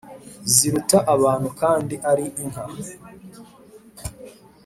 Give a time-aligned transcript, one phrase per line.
[0.53, 2.65] Ziruta abantu kandi ari inka.